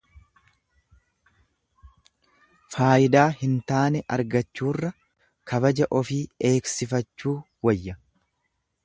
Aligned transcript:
Faayidaa 2.75 3.27
hin 3.43 3.53
taane 3.73 4.01
argachuurra 4.17 4.91
kabaja 5.53 5.89
ofii 6.01 6.21
eegsifachuu 6.53 7.37
wayya. 7.69 8.01